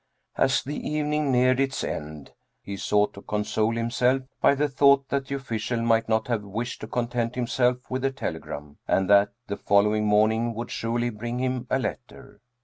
[0.35, 2.31] As the evening neared its end
[2.63, 6.41] he sought to console him self by the thought that the official might not have
[6.41, 11.37] wished to content himself with the telegram, and that the following morning would surely bring
[11.37, 12.41] him a letter.